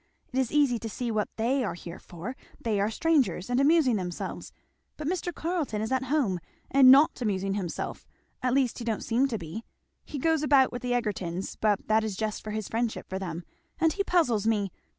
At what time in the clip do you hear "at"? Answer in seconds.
5.91-6.05, 8.41-8.55